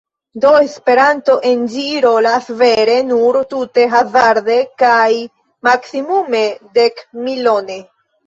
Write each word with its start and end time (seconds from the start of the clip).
Do 0.43 0.51
Esperanto 0.67 1.33
en 1.49 1.59
ĝi 1.73 1.83
rolas 2.05 2.47
vere 2.61 2.95
nur 3.09 3.37
tute 3.53 3.85
hazarde 3.93 4.57
kaj 4.83 5.09
maksimume 5.69 6.43
dekmilone. 6.79 7.77